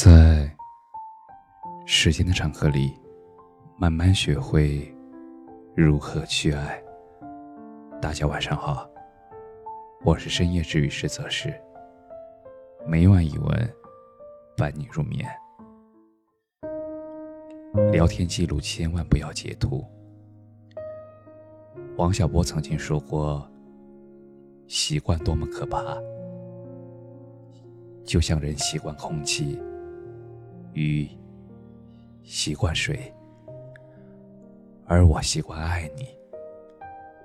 [0.00, 0.48] 在
[1.84, 2.94] 时间的长河里，
[3.76, 4.94] 慢慢学会
[5.74, 6.80] 如何去爱。
[8.00, 8.88] 大家晚上好，
[10.04, 11.52] 我是深夜治愈师泽师，
[12.86, 13.74] 每晚一文
[14.56, 15.28] 伴你入眠。
[17.90, 19.84] 聊天记录千万不要截图。
[21.96, 23.44] 王小波曾经说过
[24.68, 25.98] ：“习惯多么可怕，
[28.04, 29.60] 就像人习惯空气。”
[30.78, 31.08] 鱼
[32.22, 33.12] 习惯水，
[34.86, 36.06] 而我习惯爱你。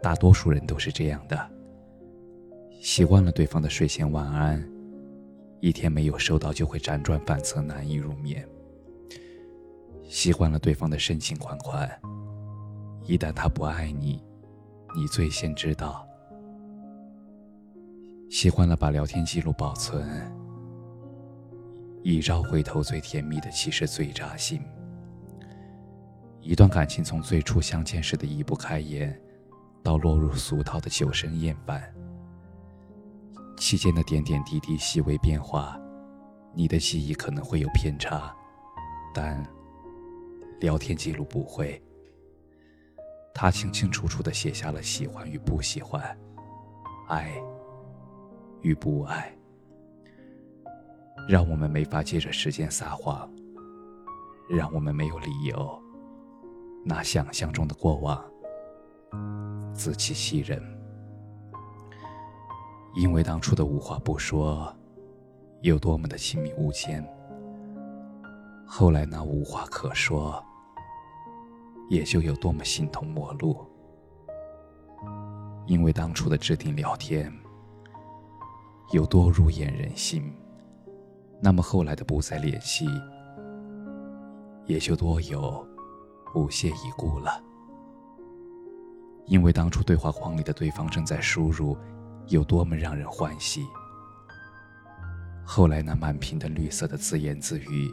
[0.00, 1.50] 大多数人都是这样的，
[2.80, 4.66] 习惯了对方的睡前晚安，
[5.60, 8.42] 一天没有收到就会辗转反侧，难以入眠；
[10.08, 11.86] 习惯了对方的深情款款，
[13.02, 14.24] 一旦他不爱你，
[14.96, 16.08] 你最先知道；
[18.30, 20.02] 习惯了把聊天记录保存。
[22.02, 24.60] 一朝回头，最甜蜜的其实最扎心。
[26.40, 29.16] 一段感情从最初相见时的移不开眼，
[29.82, 31.82] 到落入俗套的酒深厌烦，
[33.56, 35.80] 期间的点点滴滴、细微变化，
[36.52, 38.34] 你的记忆可能会有偏差，
[39.14, 39.40] 但
[40.58, 41.80] 聊天记录不会。
[43.32, 46.02] 他清清楚楚的写下了喜欢与不喜欢，
[47.08, 47.32] 爱
[48.62, 49.32] 与不爱。
[51.28, 53.30] 让我们没法借着时间撒谎，
[54.50, 55.82] 让我们没有理由
[56.84, 58.22] 拿想象中的过往
[59.72, 60.60] 自欺欺人。
[62.94, 64.74] 因为当初的无话不说
[65.62, 67.02] 有多么的亲密无间，
[68.66, 70.44] 后来那无话可说
[71.88, 73.56] 也就有多么形同陌路。
[75.66, 77.32] 因为当初的置顶聊天
[78.90, 80.30] 有多入眼人心。
[81.44, 82.86] 那么后来的不再联系，
[84.64, 85.66] 也就多有
[86.32, 87.42] 不屑一顾了。
[89.26, 91.76] 因为当初对话框里的对方正在输入，
[92.28, 93.64] 有多么让人欢喜，
[95.44, 97.90] 后来那满屏的绿色的自言自语，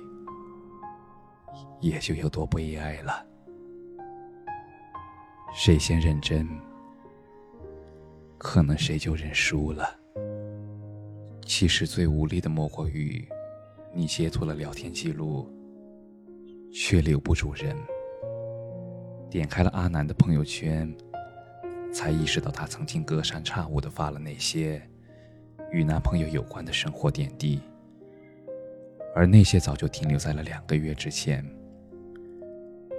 [1.82, 3.26] 也就有多悲哀了。
[5.56, 6.48] 谁先认真，
[8.38, 9.90] 可能谁就认输了。
[11.48, 13.28] 其实最无力的莫过于。
[13.94, 15.48] 你截图了聊天记录，
[16.72, 17.76] 却留不住人。
[19.30, 20.92] 点开了阿南的朋友圈，
[21.92, 24.82] 才意识到他曾经隔三差五的发了那些
[25.72, 27.60] 与男朋友有关的生活点滴，
[29.16, 31.44] 而那些早就停留在了两个月之前，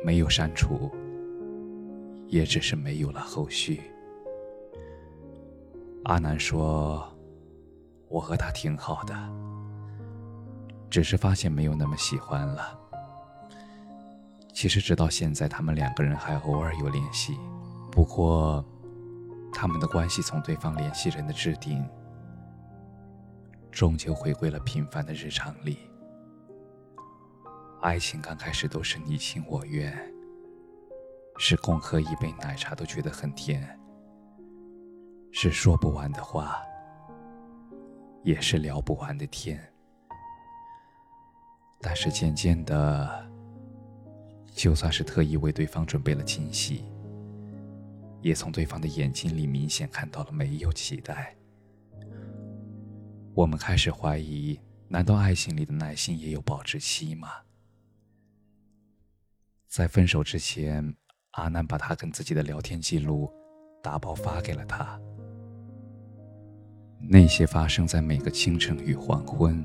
[0.05, 0.91] 没有删除，
[2.29, 3.81] 也只是没有了后续。
[6.05, 7.17] 阿南说
[8.09, 9.15] ：“我和他挺好的。”
[10.91, 12.79] 只是发现没有那么喜欢了。
[14.53, 17.39] 其实直到现在，他们两个人还偶尔有联系，
[17.91, 18.63] 不过，
[19.53, 21.89] 他们的关系从对方联系人的置顶，
[23.71, 25.79] 终究回归了平凡的日常里。
[27.81, 29.97] 爱情刚开始都是你情我愿，
[31.39, 33.79] 是共喝一杯奶茶都觉得很甜，
[35.33, 36.59] 是说不完的话，
[38.23, 39.59] 也是聊不完的天。
[41.81, 43.27] 但是渐渐的，
[44.53, 46.85] 就算是特意为对方准备了惊喜，
[48.21, 51.35] 也从对方的眼睛里明显看到了没有期待。
[53.35, 57.29] 我们开始怀疑：难道爱情里的耐心也有保质期吗？
[59.67, 60.95] 在分手之前，
[61.31, 63.33] 阿南把他跟自己的聊天记录
[63.83, 65.01] 打包发给了他，
[66.99, 69.65] 那些发生在每个清晨与黄昏。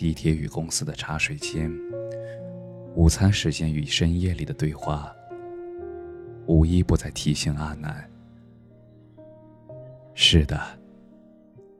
[0.00, 1.70] 地铁与公司的茶水间，
[2.94, 5.14] 午餐时间与深夜里的对话，
[6.46, 8.10] 无一不在提醒阿南：
[10.14, 10.58] 是的，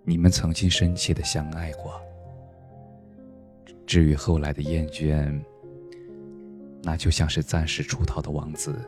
[0.04, 1.98] 你们曾经深切的相爱过。
[3.86, 5.42] 至于后来的厌倦，
[6.82, 8.78] 那就像是暂时出逃的王子，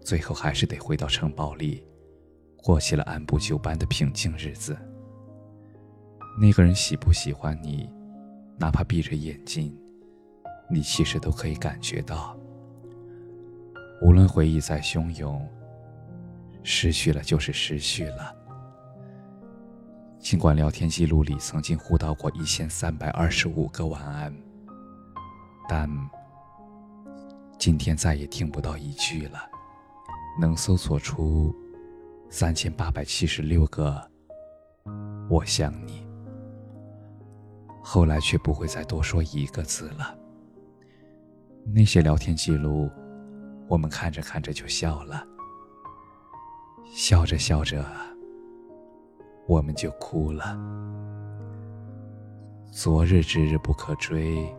[0.00, 1.84] 最后还是得回到城堡里，
[2.56, 4.74] 过起了按部就班的平静日子。
[6.36, 7.88] 那个人喜不喜欢你，
[8.58, 9.76] 哪怕闭着眼睛，
[10.68, 12.36] 你其实都可以感觉到。
[14.02, 15.48] 无论回忆再汹涌，
[16.62, 18.34] 失去了就是失去了。
[20.18, 24.34] 尽管聊天记录里曾经互道过一千三百二十五个晚安，
[25.68, 25.88] 但
[27.58, 29.48] 今天再也听不到一句了。
[30.40, 31.54] 能搜索出
[32.28, 34.10] 三千八百七十六个
[35.30, 36.03] “我想你”。
[37.86, 40.16] 后来却不会再多说一个字了。
[41.66, 42.90] 那些聊天记录，
[43.68, 45.22] 我们看着看着就笑了，
[46.94, 47.84] 笑着笑着，
[49.46, 50.58] 我们就哭了。
[52.72, 54.50] 昨日之日不可追，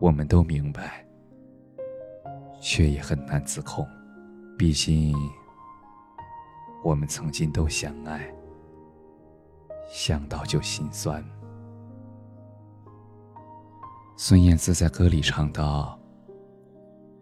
[0.00, 1.06] 我们都明白，
[2.60, 3.86] 却也很难自控。
[4.58, 5.16] 毕竟，
[6.82, 8.34] 我们曾经都相爱，
[9.88, 11.24] 想到就心酸。
[14.16, 15.98] 孙燕姿在歌里唱道：“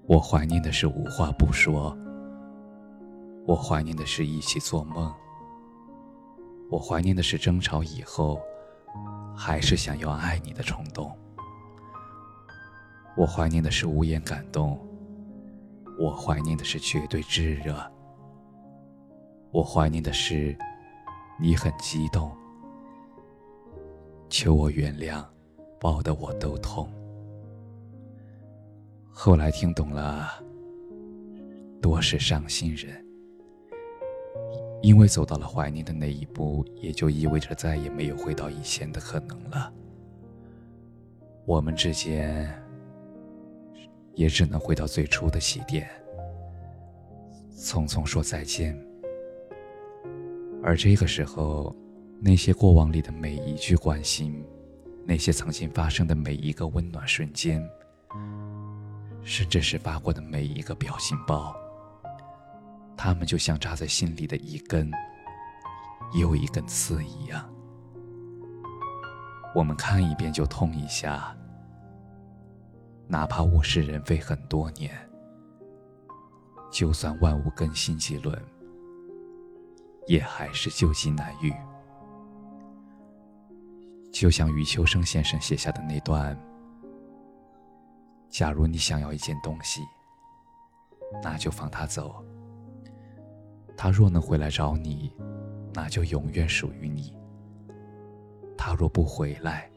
[0.07, 1.97] 我怀念的是无话不说，
[3.47, 5.11] 我怀念的是一起做梦，
[6.71, 8.39] 我怀念的是争吵以后
[9.35, 11.11] 还是想要爱你的冲动，
[13.17, 14.79] 我怀念的是无言感动，
[15.99, 17.75] 我怀念的是绝对炙热，
[19.51, 20.55] 我怀念的是
[21.41, 22.31] 你很激动，
[24.29, 25.25] 求我原谅。”
[25.83, 26.89] 抱得我都痛。
[29.11, 30.29] 后来听懂了，
[31.81, 33.05] 多是伤心人，
[34.81, 39.73] 因为走到了怀念的那一步，也就意味着再也没有回到以前的可能了。
[41.47, 42.49] 我们之间
[44.15, 45.91] 也只能回到最初的起点，
[47.57, 48.79] 匆匆说再见。
[50.63, 51.75] 而这个时候，
[52.21, 54.45] 那些过往里的每一句关心。
[55.05, 57.63] 那些曾经发生的每一个温暖瞬间，
[59.23, 61.55] 甚至是发过的每一个表情包，
[62.97, 64.91] 他们就像扎在心里的一根
[66.15, 67.49] 又一根刺一样。
[69.55, 71.37] 我们看一遍就痛一下，
[73.07, 74.97] 哪怕物是人非很多年，
[76.71, 78.41] 就算万物更新几轮，
[80.07, 81.53] 也还是旧疾难愈。
[84.13, 86.39] 就像余秋生先生写下的那段
[88.29, 89.81] ：“假如你想要一件东西，
[91.23, 92.23] 那就放他走。
[93.77, 95.13] 他若能回来找你，
[95.73, 97.11] 那就永远属于你；
[98.57, 99.69] 他若不回来，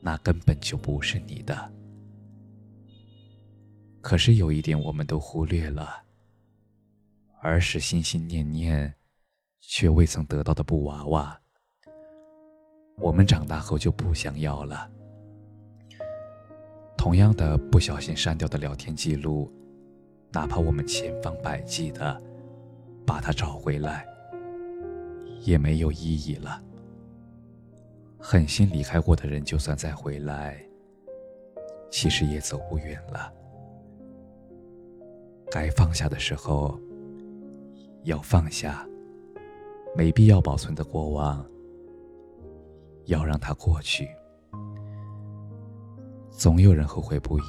[0.00, 1.72] 那根本就不是你的。
[4.02, 6.04] 可是有一点我们都忽略了：
[7.40, 8.94] 儿时心心念念，
[9.60, 11.40] 却未曾得到的布娃娃。”
[12.96, 14.90] 我们长大后就不想要了。
[16.96, 19.52] 同样的，不小心删掉的聊天记录，
[20.32, 22.20] 哪怕我们千方百计的
[23.06, 24.06] 把它找回来，
[25.42, 26.62] 也没有意义了。
[28.18, 30.58] 狠心离开过的人，就算再回来，
[31.90, 33.30] 其实也走不远了。
[35.50, 36.80] 该放下的时候
[38.04, 38.88] 要放下，
[39.94, 41.44] 没必要保存的过往。
[43.06, 44.08] 要让它过去，
[46.30, 47.44] 总有人后悔不已。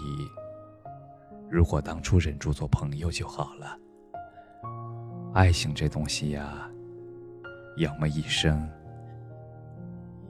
[1.49, 3.77] 如果当初忍住做朋友就好了。
[5.33, 6.69] 爱情这东西呀，
[7.77, 8.69] 要么一生，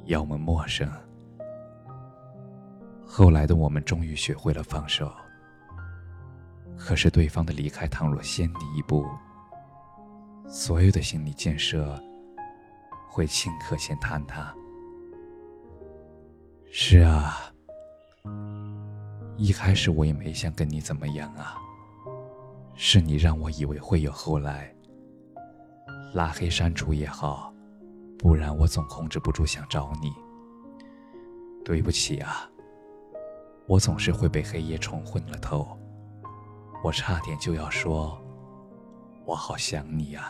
[0.06, 0.92] 要么陌生。
[3.06, 5.12] 后来的我们终于学会了放手，
[6.78, 9.06] 可是对方的离开，倘若先你一步，
[10.48, 12.00] 所有的心理建设
[13.08, 14.54] 会顷刻间坍塌。
[16.78, 17.38] 是啊，
[19.38, 21.56] 一开始我也没想跟你怎么样啊。
[22.74, 24.76] 是你让我以为会有后来，
[26.14, 27.54] 拉黑删除也好，
[28.20, 30.12] 不然我总控制不住想找你。
[31.64, 32.46] 对不起啊，
[33.68, 35.80] 我总是会被黑夜冲昏了头，
[36.84, 38.22] 我差点就要说，
[39.24, 40.30] 我好想你啊。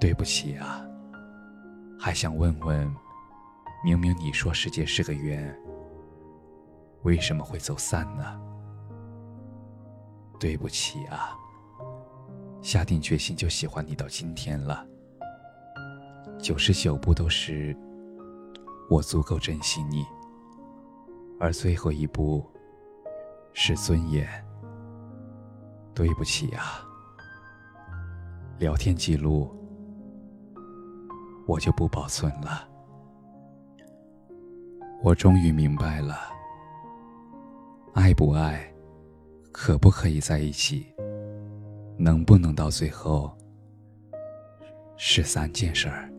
[0.00, 0.86] 对不起啊，
[1.98, 2.94] 还想问问。
[3.84, 5.54] 明明你说世界是个圆，
[7.02, 8.40] 为什么会走散呢？
[10.40, 11.36] 对不起啊，
[12.62, 14.86] 下定决心就喜欢你到今天了。
[16.38, 17.76] 九十九步都是
[18.88, 20.02] 我足够珍惜你，
[21.38, 22.42] 而最后一步
[23.52, 24.26] 是尊严。
[25.94, 26.82] 对不起啊，
[28.58, 29.54] 聊天记录
[31.46, 32.66] 我就不保存了。
[35.04, 36.16] 我终于明白了，
[37.92, 38.66] 爱不爱，
[39.52, 40.86] 可不可以在一起，
[41.98, 43.30] 能不能到最后，
[44.96, 46.10] 是三件事儿。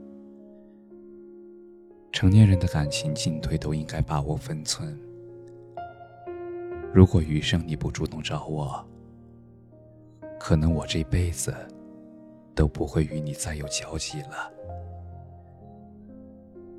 [2.11, 4.95] 成年人的感情进退都应该把握分寸。
[6.93, 8.85] 如果余生你不主动找我，
[10.39, 11.51] 可能我这辈子
[12.53, 14.53] 都不会与你再有交集了。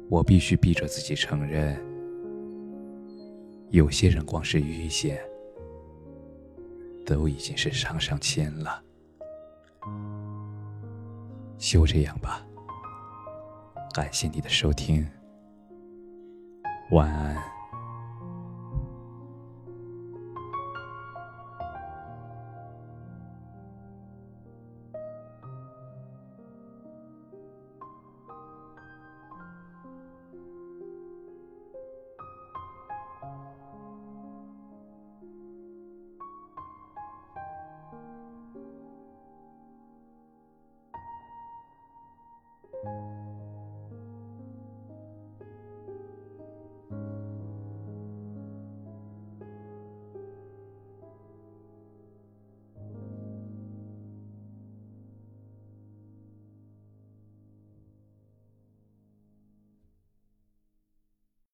[0.09, 1.77] 我必须逼着自己承认，
[3.71, 5.21] 有些人光是遇见，
[7.05, 8.83] 都已经是上上签了。
[11.59, 12.47] 就这样吧，
[13.95, 15.07] 感谢你的收听，
[16.91, 17.56] 晚安。